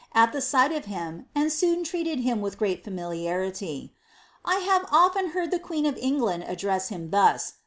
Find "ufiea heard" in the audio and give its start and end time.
4.89-5.51